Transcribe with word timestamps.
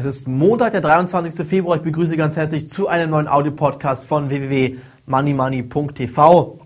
Es 0.00 0.04
ist 0.04 0.28
Montag, 0.28 0.70
der 0.70 0.80
23. 0.80 1.44
Februar. 1.44 1.74
Ich 1.74 1.82
begrüße 1.82 2.16
ganz 2.16 2.36
herzlich 2.36 2.70
zu 2.70 2.86
einem 2.86 3.10
neuen 3.10 3.26
Audio-Podcast 3.26 4.06
von 4.06 4.30
www.moneymoney.tv. 4.30 6.60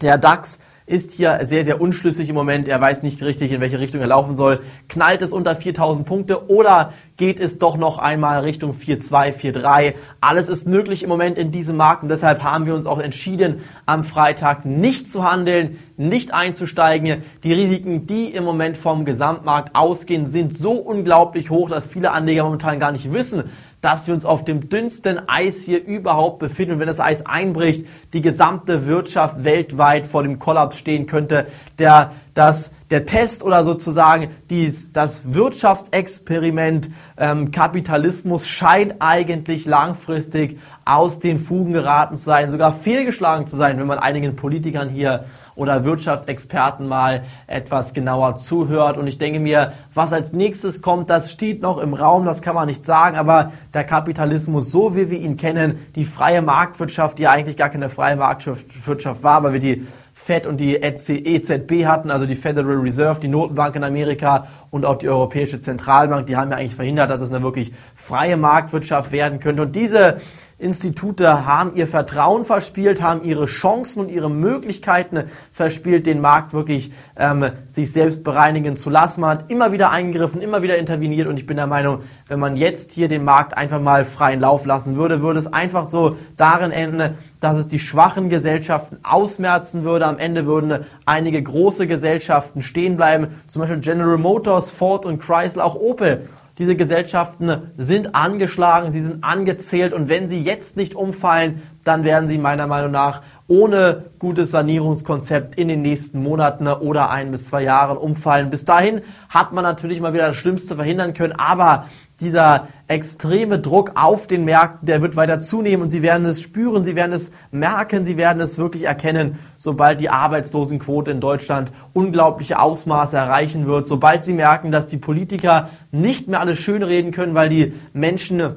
Der 0.00 0.16
DAX 0.16 0.58
ist 0.90 1.12
hier 1.12 1.38
sehr, 1.44 1.64
sehr 1.64 1.80
unschlüssig 1.80 2.28
im 2.28 2.34
Moment. 2.34 2.66
Er 2.66 2.80
weiß 2.80 3.04
nicht 3.04 3.22
richtig, 3.22 3.52
in 3.52 3.60
welche 3.60 3.78
Richtung 3.78 4.00
er 4.00 4.08
laufen 4.08 4.34
soll. 4.34 4.60
Knallt 4.88 5.22
es 5.22 5.32
unter 5.32 5.54
4000 5.54 6.04
Punkte 6.04 6.50
oder 6.50 6.92
geht 7.16 7.38
es 7.38 7.58
doch 7.58 7.76
noch 7.76 7.98
einmal 7.98 8.40
Richtung 8.40 8.72
4.2, 8.72 9.32
4.3? 9.54 9.94
Alles 10.20 10.48
ist 10.48 10.66
möglich 10.66 11.04
im 11.04 11.08
Moment 11.08 11.38
in 11.38 11.52
diesem 11.52 11.76
Markt 11.76 12.02
und 12.02 12.08
deshalb 12.08 12.42
haben 12.42 12.66
wir 12.66 12.74
uns 12.74 12.88
auch 12.88 12.98
entschieden, 12.98 13.60
am 13.86 14.02
Freitag 14.02 14.64
nicht 14.64 15.08
zu 15.08 15.30
handeln, 15.30 15.78
nicht 15.96 16.34
einzusteigen. 16.34 17.22
Die 17.44 17.52
Risiken, 17.52 18.08
die 18.08 18.24
im 18.26 18.42
Moment 18.42 18.76
vom 18.76 19.04
Gesamtmarkt 19.04 19.76
ausgehen, 19.76 20.26
sind 20.26 20.56
so 20.56 20.72
unglaublich 20.72 21.50
hoch, 21.50 21.70
dass 21.70 21.86
viele 21.86 22.10
Anleger 22.10 22.42
momentan 22.42 22.80
gar 22.80 22.90
nicht 22.90 23.12
wissen, 23.12 23.44
dass 23.80 24.06
wir 24.06 24.14
uns 24.14 24.24
auf 24.24 24.44
dem 24.44 24.68
dünnsten 24.68 25.28
Eis 25.28 25.62
hier 25.62 25.84
überhaupt 25.84 26.38
befinden. 26.38 26.74
Und 26.74 26.80
wenn 26.80 26.86
das 26.86 27.00
Eis 27.00 27.24
einbricht, 27.24 27.86
die 28.12 28.20
gesamte 28.20 28.86
Wirtschaft 28.86 29.44
weltweit 29.44 30.06
vor 30.06 30.22
dem 30.22 30.38
Kollaps 30.38 30.78
stehen 30.78 31.06
könnte. 31.06 31.46
Der, 31.78 32.12
das, 32.40 32.70
der 32.88 33.04
Test 33.04 33.44
oder 33.44 33.64
sozusagen 33.64 34.28
dies, 34.48 34.92
das 34.92 35.20
Wirtschaftsexperiment 35.24 36.88
ähm, 37.18 37.50
Kapitalismus 37.50 38.48
scheint 38.48 38.94
eigentlich 38.98 39.66
langfristig 39.66 40.58
aus 40.86 41.18
den 41.18 41.36
Fugen 41.36 41.74
geraten 41.74 42.14
zu 42.14 42.24
sein, 42.24 42.50
sogar 42.50 42.72
fehlgeschlagen 42.72 43.46
zu 43.46 43.56
sein, 43.56 43.78
wenn 43.78 43.86
man 43.86 43.98
einigen 43.98 44.36
Politikern 44.36 44.88
hier 44.88 45.26
oder 45.54 45.84
Wirtschaftsexperten 45.84 46.88
mal 46.88 47.24
etwas 47.46 47.92
genauer 47.92 48.38
zuhört. 48.38 48.96
Und 48.96 49.06
ich 49.06 49.18
denke 49.18 49.38
mir, 49.38 49.74
was 49.92 50.14
als 50.14 50.32
nächstes 50.32 50.80
kommt, 50.80 51.10
das 51.10 51.30
steht 51.30 51.60
noch 51.60 51.76
im 51.76 51.92
Raum, 51.92 52.24
das 52.24 52.40
kann 52.40 52.54
man 52.54 52.66
nicht 52.66 52.86
sagen, 52.86 53.18
aber 53.18 53.52
der 53.74 53.84
Kapitalismus, 53.84 54.70
so 54.70 54.96
wie 54.96 55.10
wir 55.10 55.18
ihn 55.18 55.36
kennen, 55.36 55.78
die 55.94 56.06
freie 56.06 56.40
Marktwirtschaft, 56.40 57.18
die 57.18 57.28
eigentlich 57.28 57.58
gar 57.58 57.68
keine 57.68 57.90
freie 57.90 58.16
Marktwirtschaft 58.16 59.22
war, 59.22 59.42
weil 59.42 59.52
wir 59.52 59.60
die 59.60 59.86
Fed 60.22 60.46
und 60.46 60.58
die 60.58 60.76
EZB 60.76 61.86
hatten, 61.86 62.10
also 62.10 62.26
die 62.26 62.34
Federal 62.34 62.76
Reserve, 62.76 63.18
die 63.20 63.28
Notenbank 63.28 63.74
in 63.74 63.84
Amerika 63.84 64.48
und 64.68 64.84
auch 64.84 64.96
die 64.96 65.08
Europäische 65.08 65.58
Zentralbank, 65.58 66.26
die 66.26 66.36
haben 66.36 66.50
ja 66.50 66.58
eigentlich 66.58 66.74
verhindert, 66.74 67.08
dass 67.08 67.22
es 67.22 67.30
eine 67.30 67.42
wirklich 67.42 67.72
freie 67.94 68.36
Marktwirtschaft 68.36 69.12
werden 69.12 69.40
könnte. 69.40 69.62
Und 69.62 69.74
diese 69.74 70.16
Institute 70.60 71.46
haben 71.46 71.74
ihr 71.74 71.86
Vertrauen 71.86 72.44
verspielt, 72.44 73.00
haben 73.02 73.22
ihre 73.22 73.46
Chancen 73.46 74.00
und 74.00 74.08
ihre 74.10 74.30
Möglichkeiten 74.30 75.24
verspielt, 75.52 76.06
den 76.06 76.20
Markt 76.20 76.52
wirklich 76.52 76.92
ähm, 77.16 77.46
sich 77.66 77.92
selbst 77.92 78.22
bereinigen 78.22 78.76
zu 78.76 78.90
lassen. 78.90 79.22
Man 79.22 79.30
hat 79.30 79.50
immer 79.50 79.72
wieder 79.72 79.90
eingegriffen, 79.90 80.42
immer 80.42 80.62
wieder 80.62 80.76
interveniert 80.76 81.28
und 81.28 81.38
ich 81.38 81.46
bin 81.46 81.56
der 81.56 81.66
Meinung, 81.66 82.00
wenn 82.28 82.38
man 82.38 82.56
jetzt 82.56 82.92
hier 82.92 83.08
den 83.08 83.24
Markt 83.24 83.56
einfach 83.56 83.80
mal 83.80 84.04
freien 84.04 84.40
Lauf 84.40 84.66
lassen 84.66 84.96
würde, 84.96 85.22
würde 85.22 85.38
es 85.38 85.52
einfach 85.52 85.88
so 85.88 86.16
darin 86.36 86.70
enden, 86.70 87.16
dass 87.40 87.58
es 87.58 87.66
die 87.66 87.78
schwachen 87.78 88.28
Gesellschaften 88.28 88.98
ausmerzen 89.02 89.84
würde. 89.84 90.06
Am 90.06 90.18
Ende 90.18 90.44
würden 90.44 90.84
einige 91.06 91.42
große 91.42 91.86
Gesellschaften 91.86 92.60
stehen 92.60 92.96
bleiben, 92.96 93.28
zum 93.46 93.60
Beispiel 93.60 93.80
General 93.80 94.18
Motors, 94.18 94.70
Ford 94.70 95.06
und 95.06 95.20
Chrysler, 95.20 95.64
auch 95.64 95.74
Opel. 95.76 96.28
Diese 96.60 96.76
Gesellschaften 96.76 97.72
sind 97.78 98.14
angeschlagen, 98.14 98.90
sie 98.90 99.00
sind 99.00 99.24
angezählt. 99.24 99.94
Und 99.94 100.10
wenn 100.10 100.28
sie 100.28 100.42
jetzt 100.42 100.76
nicht 100.76 100.94
umfallen, 100.94 101.62
dann 101.84 102.04
werden 102.04 102.28
sie 102.28 102.38
meiner 102.38 102.66
Meinung 102.66 102.90
nach 102.90 103.22
ohne 103.46 104.04
gutes 104.18 104.52
Sanierungskonzept 104.52 105.56
in 105.58 105.68
den 105.68 105.82
nächsten 105.82 106.22
Monaten 106.22 106.68
oder 106.68 107.10
ein 107.10 107.30
bis 107.32 107.46
zwei 107.46 107.62
Jahren 107.62 107.96
umfallen. 107.96 108.48
Bis 108.48 108.64
dahin 108.64 109.00
hat 109.28 109.52
man 109.52 109.64
natürlich 109.64 110.00
mal 110.00 110.12
wieder 110.12 110.28
das 110.28 110.36
Schlimmste 110.36 110.76
verhindern 110.76 111.14
können, 111.14 111.32
aber 111.32 111.86
dieser 112.20 112.68
extreme 112.86 113.58
Druck 113.58 113.92
auf 113.94 114.26
den 114.26 114.44
Märkten, 114.44 114.86
der 114.86 115.02
wird 115.02 115.16
weiter 115.16 115.40
zunehmen 115.40 115.82
und 115.82 115.90
Sie 115.90 116.02
werden 116.02 116.26
es 116.26 116.42
spüren, 116.42 116.84
Sie 116.84 116.94
werden 116.94 117.12
es 117.12 117.32
merken, 117.50 118.04
Sie 118.04 118.16
werden 118.16 118.40
es 118.40 118.58
wirklich 118.58 118.84
erkennen, 118.84 119.38
sobald 119.56 120.00
die 120.00 120.10
Arbeitslosenquote 120.10 121.10
in 121.10 121.20
Deutschland 121.20 121.72
unglaubliche 121.92 122.60
Ausmaße 122.60 123.16
erreichen 123.16 123.66
wird, 123.66 123.86
sobald 123.86 124.24
Sie 124.24 124.34
merken, 124.34 124.70
dass 124.70 124.86
die 124.86 124.98
Politiker 124.98 125.70
nicht 125.90 126.28
mehr 126.28 126.40
alles 126.40 126.58
schönreden 126.58 127.10
können, 127.10 127.34
weil 127.34 127.48
die 127.48 127.72
Menschen 127.92 128.56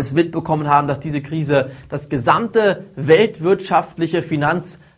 es 0.00 0.12
mitbekommen 0.12 0.68
haben, 0.68 0.88
dass 0.88 1.00
diese 1.00 1.22
Krise 1.22 1.70
das 1.88 2.08
gesamte 2.08 2.84
weltwirtschaftliche 2.96 4.22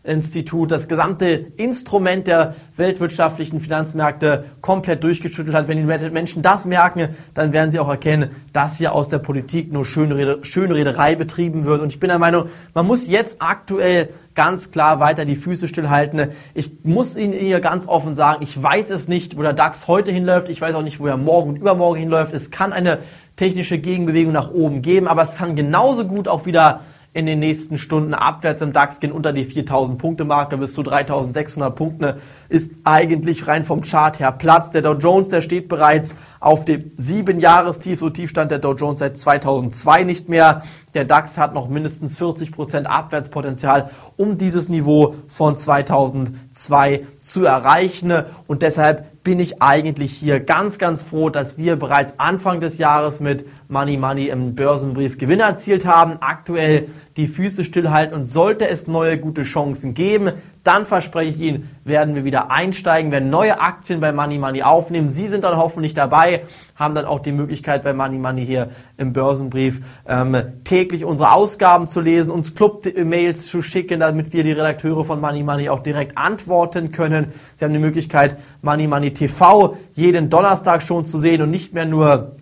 Finanzinstitut, 0.02 0.70
das 0.70 0.88
gesamte 0.88 1.26
Instrument 1.56 2.26
der 2.26 2.56
weltwirtschaftlichen 2.76 3.60
Finanzmärkte 3.60 4.46
komplett 4.60 5.04
durchgeschüttelt 5.04 5.54
hat. 5.54 5.68
Wenn 5.68 5.78
die 5.78 6.10
Menschen 6.10 6.42
das 6.42 6.64
merken, 6.64 7.10
dann 7.34 7.52
werden 7.52 7.70
sie 7.70 7.78
auch 7.78 7.88
erkennen, 7.88 8.30
dass 8.52 8.78
hier 8.78 8.94
aus 8.94 9.08
der 9.08 9.18
Politik 9.18 9.72
nur 9.72 9.84
Schönrede, 9.84 10.40
Schönrederei 10.42 11.14
betrieben 11.14 11.66
wird. 11.66 11.80
Und 11.80 11.92
ich 11.92 12.00
bin 12.00 12.08
der 12.08 12.18
Meinung, 12.18 12.46
man 12.74 12.86
muss 12.86 13.08
jetzt 13.08 13.40
aktuell 13.40 14.08
ganz 14.34 14.70
klar 14.72 14.98
weiter 14.98 15.24
die 15.24 15.36
Füße 15.36 15.68
stillhalten. 15.68 16.28
Ich 16.54 16.72
muss 16.82 17.16
Ihnen 17.16 17.34
hier 17.34 17.60
ganz 17.60 17.86
offen 17.86 18.14
sagen, 18.14 18.42
ich 18.42 18.60
weiß 18.60 18.90
es 18.90 19.06
nicht, 19.06 19.36
wo 19.36 19.42
der 19.42 19.52
DAX 19.52 19.86
heute 19.86 20.10
hinläuft. 20.10 20.48
Ich 20.48 20.60
weiß 20.60 20.74
auch 20.74 20.82
nicht, 20.82 20.98
wo 20.98 21.06
er 21.06 21.16
morgen 21.16 21.50
und 21.50 21.56
übermorgen 21.56 22.00
hinläuft. 22.00 22.32
Es 22.34 22.50
kann 22.50 22.72
eine 22.72 22.98
technische 23.36 23.78
Gegenbewegung 23.78 24.32
nach 24.32 24.50
oben 24.50 24.82
geben, 24.82 25.06
aber 25.06 25.22
es 25.22 25.36
kann 25.36 25.54
genauso 25.54 26.06
gut 26.06 26.28
auch 26.28 26.46
wieder 26.46 26.80
in 27.14 27.26
den 27.26 27.40
nächsten 27.40 27.76
Stunden 27.76 28.14
abwärts 28.14 28.62
im 28.62 28.72
DAX 28.72 28.98
gehen 28.98 29.12
unter 29.12 29.34
die 29.34 29.44
4000 29.44 29.98
Punkte 29.98 30.24
Marke 30.24 30.56
bis 30.56 30.72
zu 30.72 30.82
3600 30.82 31.74
Punkte 31.74 32.16
ist 32.48 32.70
eigentlich 32.84 33.46
rein 33.46 33.64
vom 33.64 33.82
Chart 33.82 34.18
her 34.18 34.32
Platz. 34.32 34.70
Der 34.70 34.80
Dow 34.80 34.94
Jones, 34.94 35.28
der 35.28 35.42
steht 35.42 35.68
bereits 35.68 36.16
auf 36.40 36.64
dem 36.64 36.90
sieben 36.96 37.38
Jahrestief, 37.38 37.98
so 37.98 38.08
tief 38.08 38.30
stand 38.30 38.50
der 38.50 38.60
Dow 38.60 38.72
Jones 38.72 39.00
seit 39.00 39.18
2002 39.18 40.04
nicht 40.04 40.30
mehr. 40.30 40.62
Der 40.94 41.04
DAX 41.04 41.36
hat 41.36 41.52
noch 41.52 41.68
mindestens 41.68 42.16
40 42.16 42.50
Prozent 42.50 42.86
Abwärtspotenzial, 42.86 43.90
um 44.16 44.38
dieses 44.38 44.70
Niveau 44.70 45.14
von 45.28 45.56
2002 45.56 47.02
zu 47.20 47.44
erreichen 47.44 48.24
und 48.46 48.62
deshalb 48.62 49.22
bin 49.22 49.38
ich 49.38 49.62
eigentlich 49.62 50.12
hier 50.12 50.40
ganz, 50.40 50.78
ganz 50.78 51.02
froh, 51.02 51.30
dass 51.30 51.56
wir 51.56 51.76
bereits 51.76 52.18
Anfang 52.18 52.60
des 52.60 52.78
Jahres 52.78 53.20
mit 53.20 53.46
Money 53.72 53.96
Money 53.96 54.28
im 54.28 54.54
Börsenbrief 54.54 55.16
Gewinne 55.16 55.44
erzielt 55.44 55.86
haben. 55.86 56.18
Aktuell 56.20 56.88
die 57.16 57.26
Füße 57.26 57.64
stillhalten 57.64 58.14
und 58.14 58.26
sollte 58.26 58.68
es 58.68 58.86
neue 58.86 59.18
gute 59.18 59.42
Chancen 59.42 59.94
geben, 59.94 60.32
dann 60.62 60.86
verspreche 60.86 61.30
ich 61.30 61.40
Ihnen, 61.40 61.70
werden 61.84 62.14
wir 62.14 62.24
wieder 62.24 62.50
einsteigen, 62.50 63.10
werden 63.10 63.30
neue 63.30 63.60
Aktien 63.60 63.98
bei 64.00 64.12
Money 64.12 64.38
Money 64.38 64.62
aufnehmen. 64.62 65.08
Sie 65.08 65.26
sind 65.26 65.42
dann 65.42 65.56
hoffentlich 65.56 65.94
dabei, 65.94 66.44
haben 66.76 66.94
dann 66.94 67.06
auch 67.06 67.18
die 67.18 67.32
Möglichkeit 67.32 67.82
bei 67.82 67.92
Money 67.92 68.18
Money 68.18 68.46
hier 68.46 68.68
im 68.96 69.12
Börsenbrief 69.12 69.80
ähm, 70.06 70.36
täglich 70.64 71.04
unsere 71.04 71.32
Ausgaben 71.32 71.88
zu 71.88 72.00
lesen, 72.00 72.30
uns 72.30 72.54
Club-Mails 72.54 73.46
zu 73.46 73.62
schicken, 73.62 74.00
damit 74.00 74.32
wir 74.32 74.44
die 74.44 74.52
Redakteure 74.52 75.04
von 75.04 75.20
Money 75.20 75.42
Money 75.42 75.68
auch 75.68 75.80
direkt 75.80 76.16
antworten 76.16 76.92
können. 76.92 77.28
Sie 77.56 77.64
haben 77.64 77.72
die 77.72 77.80
Möglichkeit, 77.80 78.36
Money 78.60 78.86
Money 78.86 79.14
TV 79.14 79.76
jeden 79.94 80.30
Donnerstag 80.30 80.82
schon 80.82 81.04
zu 81.04 81.18
sehen 81.18 81.42
und 81.42 81.50
nicht 81.50 81.72
mehr 81.72 81.86
nur 81.86 82.36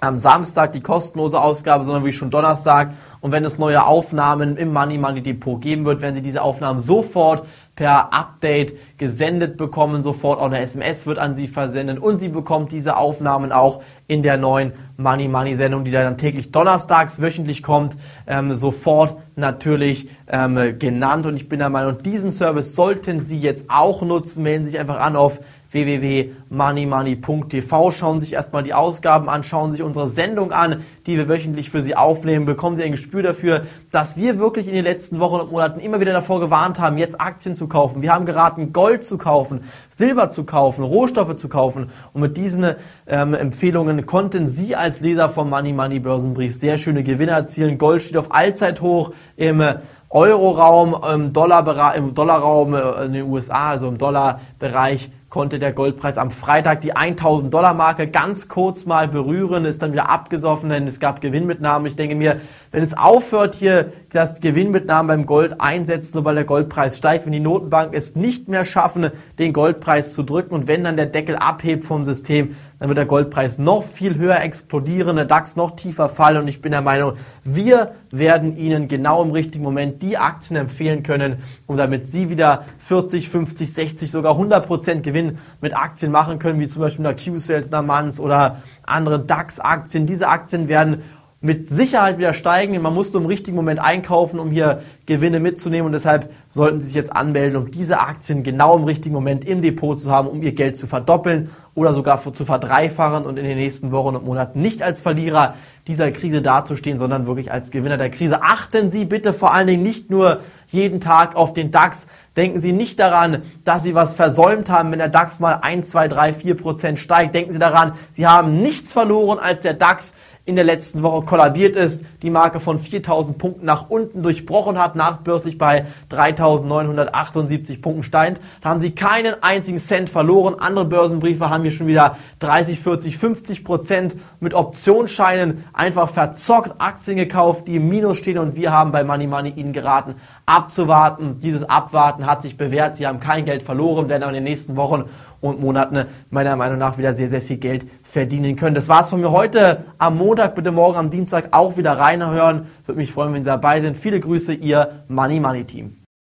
am 0.00 0.18
Samstag 0.18 0.72
die 0.72 0.80
kostenlose 0.80 1.40
Ausgabe, 1.40 1.84
sondern 1.84 2.04
wie 2.04 2.12
schon 2.12 2.30
Donnerstag. 2.30 2.92
Und 3.20 3.32
wenn 3.32 3.44
es 3.44 3.58
neue 3.58 3.84
Aufnahmen 3.84 4.56
im 4.56 4.72
Money 4.72 4.98
Money 4.98 5.22
Depot 5.22 5.60
geben 5.60 5.84
wird, 5.84 6.00
werden 6.00 6.14
Sie 6.14 6.22
diese 6.22 6.42
Aufnahmen 6.42 6.80
sofort 6.80 7.46
per 7.76 8.12
Update 8.12 8.98
gesendet 8.98 9.56
bekommen. 9.56 10.02
Sofort 10.02 10.40
auch 10.40 10.46
eine 10.46 10.60
SMS 10.60 11.06
wird 11.06 11.18
an 11.18 11.36
Sie 11.36 11.48
versendet 11.48 11.98
und 11.98 12.18
Sie 12.18 12.28
bekommt 12.28 12.72
diese 12.72 12.96
Aufnahmen 12.96 13.52
auch 13.52 13.82
in 14.06 14.22
der 14.22 14.36
neuen 14.36 14.72
Money 14.96 15.28
Money 15.28 15.54
Sendung, 15.54 15.84
die 15.84 15.90
dann 15.90 16.18
täglich 16.18 16.52
donnerstags 16.52 17.22
wöchentlich 17.22 17.62
kommt, 17.62 17.96
ähm, 18.26 18.54
sofort 18.54 19.16
natürlich 19.36 20.08
ähm, 20.28 20.78
genannt. 20.78 21.26
Und 21.26 21.36
ich 21.36 21.48
bin 21.48 21.58
der 21.58 21.70
Meinung, 21.70 22.02
diesen 22.02 22.30
Service 22.30 22.74
sollten 22.74 23.22
Sie 23.22 23.38
jetzt 23.38 23.66
auch 23.68 24.02
nutzen. 24.02 24.42
Melden 24.42 24.64
Sie 24.64 24.72
sich 24.72 24.80
einfach 24.80 25.00
an 25.00 25.16
auf 25.16 25.40
www.moneymoney.tv. 25.70 27.90
Schauen 27.92 28.20
sich 28.20 28.32
erstmal 28.32 28.62
die 28.62 28.74
Ausgaben 28.74 29.28
an, 29.28 29.44
schauen 29.44 29.72
sich 29.72 29.82
unsere 29.82 30.08
Sendung 30.08 30.52
an, 30.52 30.82
die 31.06 31.16
wir 31.16 31.28
wöchentlich 31.28 31.70
für 31.70 31.82
Sie 31.82 31.96
aufnehmen. 31.96 32.44
Bekommen 32.44 32.76
Sie 32.76 32.82
ein 32.82 32.90
Gespür 32.90 33.22
dafür, 33.22 33.62
dass 33.90 34.16
wir 34.16 34.38
wirklich 34.38 34.68
in 34.68 34.74
den 34.74 34.84
letzten 34.84 35.20
Wochen 35.20 35.40
und 35.40 35.52
Monaten 35.52 35.80
immer 35.80 36.00
wieder 36.00 36.12
davor 36.12 36.40
gewarnt 36.40 36.80
haben, 36.80 36.98
jetzt 36.98 37.20
Aktien 37.20 37.54
zu 37.54 37.68
kaufen. 37.68 38.02
Wir 38.02 38.12
haben 38.12 38.26
geraten, 38.26 38.72
Gold 38.72 39.04
zu 39.04 39.18
kaufen, 39.18 39.60
Silber 39.88 40.28
zu 40.28 40.44
kaufen, 40.44 40.84
Rohstoffe 40.84 41.36
zu 41.36 41.48
kaufen. 41.48 41.90
Und 42.12 42.20
mit 42.20 42.36
diesen 42.36 42.74
ähm, 43.06 43.34
Empfehlungen 43.34 44.06
konnten 44.06 44.48
Sie 44.48 44.76
als 44.76 45.00
Leser 45.00 45.28
vom 45.28 45.50
Money 45.50 45.72
Money 45.72 46.00
Börsenbrief 46.00 46.54
sehr 46.54 46.78
schöne 46.78 47.02
Gewinne 47.02 47.32
erzielen. 47.32 47.78
Gold 47.78 48.02
steht 48.02 48.16
auf 48.16 48.32
Allzeithoch 48.32 49.12
im 49.36 49.62
Euroraum, 50.10 50.96
im, 51.14 51.32
Dollar, 51.32 51.94
im 51.94 52.14
Dollarraum 52.14 52.74
äh, 52.74 53.04
in 53.04 53.12
den 53.12 53.30
USA, 53.30 53.70
also 53.70 53.88
im 53.88 53.96
Dollarbereich 53.96 55.10
konnte 55.30 55.60
der 55.60 55.72
Goldpreis 55.72 56.18
am 56.18 56.32
Freitag 56.32 56.80
die 56.80 56.96
1000 56.96 57.54
Dollar 57.54 57.72
Marke 57.72 58.08
ganz 58.08 58.48
kurz 58.48 58.84
mal 58.84 59.06
berühren, 59.06 59.64
ist 59.64 59.80
dann 59.80 59.92
wieder 59.92 60.10
abgesoffen, 60.10 60.70
denn 60.70 60.88
es 60.88 60.98
gab 60.98 61.20
Gewinnmitnahmen. 61.20 61.86
Ich 61.86 61.94
denke 61.94 62.16
mir, 62.16 62.40
wenn 62.72 62.82
es 62.82 62.98
aufhört 62.98 63.54
hier, 63.54 63.92
dass 64.10 64.40
Gewinnmitnahmen 64.40 65.06
beim 65.06 65.26
Gold 65.26 65.60
einsetzen, 65.60 66.14
sobald 66.14 66.36
der 66.36 66.44
Goldpreis 66.44 66.98
steigt, 66.98 67.26
wenn 67.26 67.32
die 67.32 67.40
Notenbank 67.40 67.94
es 67.94 68.16
nicht 68.16 68.48
mehr 68.48 68.64
schaffen, 68.64 69.10
den 69.38 69.52
Goldpreis 69.52 70.14
zu 70.14 70.24
drücken 70.24 70.52
und 70.52 70.66
wenn 70.66 70.82
dann 70.82 70.96
der 70.96 71.06
Deckel 71.06 71.36
abhebt 71.36 71.84
vom 71.84 72.04
System, 72.04 72.56
dann 72.80 72.88
wird 72.88 72.96
der 72.96 73.06
Goldpreis 73.06 73.58
noch 73.58 73.82
viel 73.82 74.16
höher 74.16 74.40
explodieren, 74.40 75.16
der 75.16 75.26
DAX 75.26 75.54
noch 75.54 75.72
tiefer 75.72 76.08
fallen 76.08 76.38
und 76.38 76.48
ich 76.48 76.62
bin 76.62 76.72
der 76.72 76.80
Meinung, 76.80 77.12
wir 77.44 77.92
werden 78.10 78.56
Ihnen 78.56 78.88
genau 78.88 79.22
im 79.22 79.30
richtigen 79.30 79.62
Moment 79.62 80.02
die 80.02 80.16
Aktien 80.16 80.56
empfehlen 80.56 81.02
können, 81.02 81.36
um 81.66 81.76
damit 81.76 82.06
Sie 82.06 82.30
wieder 82.30 82.64
40, 82.78 83.28
50, 83.28 83.72
60, 83.72 84.10
sogar 84.10 84.32
100 84.32 84.66
Prozent 84.66 85.02
Gewinn 85.02 85.38
mit 85.60 85.76
Aktien 85.76 86.10
machen 86.10 86.38
können, 86.38 86.58
wie 86.58 86.66
zum 86.66 86.80
Beispiel 86.80 87.06
einer 87.06 87.14
Q-Sales, 87.14 87.70
einer 87.70 87.82
Manns 87.82 88.18
oder 88.18 88.62
anderen 88.82 89.26
DAX-Aktien. 89.26 90.06
Diese 90.06 90.28
Aktien 90.28 90.68
werden 90.68 91.02
mit 91.42 91.66
Sicherheit 91.66 92.18
wieder 92.18 92.34
steigen. 92.34 92.80
Man 92.80 92.94
muss 92.94 93.12
nur 93.12 93.22
im 93.22 93.28
richtigen 93.28 93.56
Moment 93.56 93.80
einkaufen, 93.80 94.38
um 94.38 94.50
hier 94.50 94.82
Gewinne 95.10 95.40
mitzunehmen 95.40 95.86
und 95.86 95.92
deshalb 95.92 96.32
sollten 96.46 96.80
Sie 96.80 96.86
sich 96.86 96.94
jetzt 96.94 97.12
anmelden, 97.12 97.56
um 97.56 97.68
diese 97.72 97.98
Aktien 97.98 98.44
genau 98.44 98.76
im 98.76 98.84
richtigen 98.84 99.12
Moment 99.12 99.44
im 99.44 99.60
Depot 99.60 99.98
zu 99.98 100.08
haben, 100.08 100.28
um 100.28 100.40
Ihr 100.40 100.52
Geld 100.52 100.76
zu 100.76 100.86
verdoppeln 100.86 101.50
oder 101.74 101.92
sogar 101.94 102.20
zu 102.32 102.44
verdreifachen 102.44 103.26
und 103.26 103.36
in 103.36 103.44
den 103.44 103.58
nächsten 103.58 103.90
Wochen 103.90 104.14
und 104.14 104.24
Monaten 104.24 104.62
nicht 104.62 104.84
als 104.84 105.00
Verlierer 105.00 105.56
dieser 105.88 106.12
Krise 106.12 106.42
dazustehen, 106.42 106.96
sondern 106.96 107.26
wirklich 107.26 107.50
als 107.50 107.72
Gewinner 107.72 107.96
der 107.96 108.10
Krise. 108.10 108.42
Achten 108.42 108.92
Sie 108.92 109.04
bitte 109.04 109.34
vor 109.34 109.52
allen 109.52 109.66
Dingen 109.66 109.82
nicht 109.82 110.10
nur 110.10 110.42
jeden 110.68 111.00
Tag 111.00 111.34
auf 111.34 111.54
den 111.54 111.72
DAX. 111.72 112.06
Denken 112.36 112.60
Sie 112.60 112.70
nicht 112.70 113.00
daran, 113.00 113.42
dass 113.64 113.82
Sie 113.82 113.96
was 113.96 114.14
versäumt 114.14 114.70
haben, 114.70 114.92
wenn 114.92 115.00
der 115.00 115.08
DAX 115.08 115.40
mal 115.40 115.54
1, 115.54 115.90
2, 115.90 116.06
3, 116.06 116.34
4 116.34 116.54
Prozent 116.54 116.98
steigt. 117.00 117.34
Denken 117.34 117.52
Sie 117.52 117.58
daran, 117.58 117.94
Sie 118.12 118.28
haben 118.28 118.62
nichts 118.62 118.92
verloren, 118.92 119.40
als 119.40 119.62
der 119.62 119.74
DAX 119.74 120.12
in 120.50 120.56
der 120.56 120.64
letzten 120.64 121.02
Woche 121.02 121.24
kollabiert 121.24 121.76
ist, 121.76 122.04
die 122.22 122.30
Marke 122.30 122.60
von 122.60 122.78
4000 122.78 123.38
Punkten 123.38 123.64
nach 123.64 123.88
unten 123.88 124.22
durchbrochen 124.22 124.78
hat, 124.78 124.96
nachbörslich 125.00 125.56
bei 125.56 125.86
3978 126.10 127.80
Punkten 127.80 128.02
steigt. 128.02 128.40
Da 128.60 128.68
haben 128.68 128.80
sie 128.80 128.90
keinen 128.94 129.42
einzigen 129.42 129.78
Cent 129.78 130.10
verloren. 130.10 130.56
Andere 130.58 130.84
Börsenbriefe 130.84 131.48
haben 131.48 131.62
hier 131.62 131.72
schon 131.72 131.86
wieder 131.86 132.16
30, 132.40 132.78
40, 132.78 133.16
50 133.16 133.64
Prozent 133.64 134.16
mit 134.40 134.52
Optionsscheinen 134.52 135.64
einfach 135.72 136.10
verzockt 136.10 136.74
Aktien 136.78 137.16
gekauft, 137.16 137.66
die 137.66 137.76
im 137.76 137.88
Minus 137.88 138.18
stehen 138.18 138.38
und 138.38 138.56
wir 138.56 138.72
haben 138.72 138.92
bei 138.92 139.02
Money 139.04 139.26
Money 139.26 139.50
ihnen 139.50 139.72
geraten, 139.72 140.16
abzuwarten. 140.44 141.38
Dieses 141.38 141.64
Abwarten 141.64 142.26
hat 142.26 142.42
sich 142.42 142.58
bewährt. 142.58 142.96
Sie 142.96 143.06
haben 143.06 143.20
kein 143.20 143.46
Geld 143.46 143.62
verloren, 143.62 144.08
werden 144.08 144.22
aber 144.22 144.32
in 144.32 144.36
den 144.36 144.44
nächsten 144.44 144.76
Wochen 144.76 145.04
und 145.40 145.60
Monaten 145.60 146.04
meiner 146.30 146.56
Meinung 146.56 146.78
nach 146.78 146.98
wieder 146.98 147.14
sehr, 147.14 147.28
sehr 147.28 147.40
viel 147.40 147.56
Geld 147.56 147.86
verdienen 148.02 148.56
können. 148.56 148.74
Das 148.74 148.88
war's 148.88 149.10
von 149.10 149.20
mir 149.20 149.30
heute 149.30 149.84
am 149.98 150.18
Montag. 150.18 150.54
Bitte 150.54 150.70
morgen 150.70 150.98
am 150.98 151.10
Dienstag 151.10 151.48
auch 151.52 151.76
wieder 151.76 151.98
reinhören. 151.98 152.66
Würde 152.84 152.98
mich 152.98 153.12
freuen, 153.12 153.32
wenn 153.32 153.42
Sie 153.42 153.48
dabei 153.48 153.80
sind. 153.80 153.96
Viele 153.96 154.20
Grüße, 154.20 154.52
Ihr 154.52 154.89
Money 155.08 155.40
Money 155.40 155.64
Team. 155.64 155.99